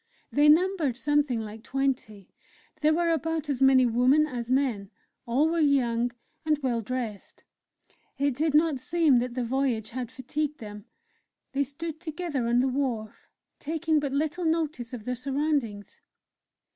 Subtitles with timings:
[0.31, 2.33] They numbered something like twenty;
[2.79, 4.89] there were about as many women as men;
[5.27, 6.09] all were young,
[6.43, 7.43] and well dressed.
[8.17, 10.85] It did not seem that the voyage had fatigued them;
[11.51, 13.27] they stood together on the wharf,
[13.59, 16.01] taking but little notice of their surroundings.